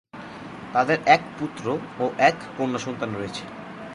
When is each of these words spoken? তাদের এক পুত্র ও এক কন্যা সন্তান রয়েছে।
তাদের 0.73 0.97
এক 1.05 1.21
পুত্র 1.39 1.65
ও 1.99 2.05
এক 2.19 2.37
কন্যা 2.57 2.79
সন্তান 2.79 3.09
রয়েছে। 3.15 3.43